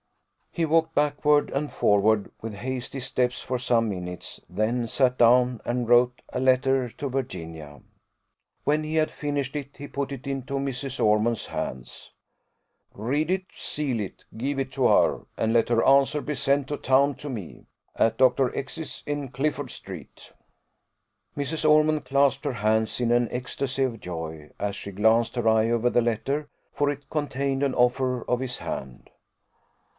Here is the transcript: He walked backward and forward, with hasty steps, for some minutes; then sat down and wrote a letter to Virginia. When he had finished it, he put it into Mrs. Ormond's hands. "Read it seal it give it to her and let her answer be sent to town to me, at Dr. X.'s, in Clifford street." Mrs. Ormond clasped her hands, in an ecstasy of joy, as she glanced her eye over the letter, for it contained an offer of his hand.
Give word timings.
He 0.53 0.65
walked 0.65 0.95
backward 0.95 1.49
and 1.51 1.71
forward, 1.71 2.31
with 2.41 2.53
hasty 2.55 2.99
steps, 2.99 3.41
for 3.41 3.57
some 3.59 3.87
minutes; 3.87 4.41
then 4.49 4.85
sat 4.87 5.17
down 5.17 5.61
and 5.63 5.87
wrote 5.87 6.23
a 6.33 6.41
letter 6.41 6.89
to 6.89 7.07
Virginia. 7.07 7.81
When 8.65 8.83
he 8.83 8.95
had 8.95 9.11
finished 9.11 9.55
it, 9.55 9.77
he 9.77 9.87
put 9.87 10.11
it 10.11 10.27
into 10.27 10.55
Mrs. 10.55 11.01
Ormond's 11.01 11.45
hands. 11.45 12.11
"Read 12.93 13.29
it 13.31 13.45
seal 13.55 13.99
it 14.01 14.25
give 14.35 14.59
it 14.59 14.73
to 14.73 14.87
her 14.87 15.21
and 15.37 15.53
let 15.53 15.69
her 15.69 15.85
answer 15.85 16.19
be 16.19 16.35
sent 16.35 16.67
to 16.69 16.77
town 16.77 17.15
to 17.17 17.29
me, 17.29 17.67
at 17.95 18.17
Dr. 18.17 18.53
X.'s, 18.57 19.03
in 19.05 19.29
Clifford 19.29 19.69
street." 19.69 20.33
Mrs. 21.37 21.69
Ormond 21.69 22.05
clasped 22.05 22.43
her 22.43 22.53
hands, 22.53 22.99
in 22.99 23.11
an 23.11 23.29
ecstasy 23.31 23.83
of 23.83 24.01
joy, 24.01 24.49
as 24.59 24.75
she 24.75 24.91
glanced 24.91 25.35
her 25.35 25.47
eye 25.47 25.69
over 25.69 25.91
the 25.91 26.01
letter, 26.01 26.49
for 26.73 26.89
it 26.89 27.09
contained 27.09 27.61
an 27.63 27.75
offer 27.75 28.23
of 28.27 28.39
his 28.39 28.57
hand. 28.57 29.11